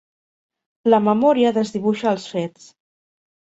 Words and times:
La 0.93 0.99
memòria 1.09 1.53
desdibuixa 1.59 2.11
els 2.15 2.27
fets. 2.35 2.69